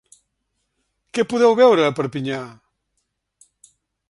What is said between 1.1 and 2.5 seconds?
Què podeu veure a Perpinyà?